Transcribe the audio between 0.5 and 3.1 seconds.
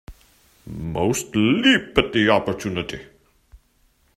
Most leap at the opportunity.